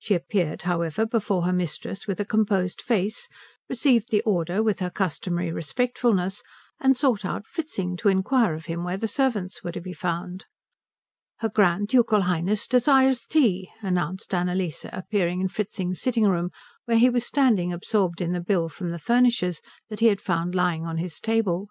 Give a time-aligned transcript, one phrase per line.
[0.00, 3.28] She appeared, however, before her mistress with a composed face,
[3.68, 6.42] received the order with her customary respectfulness,
[6.80, 10.46] and sought out Fritzing to inquire of him where the servants were to be found.
[11.36, 16.50] "Her Grand Ducal Highness desires tea," announced Annalise, appearing in Fritzing's sitting room,
[16.86, 20.56] where he was standing absorbed in the bill from the furnishers that he had found
[20.56, 21.68] lying on his table.